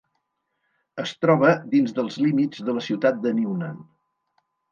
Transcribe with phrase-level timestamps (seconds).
[1.03, 3.77] Es troba dins dels límits de la ciutat de Newnan.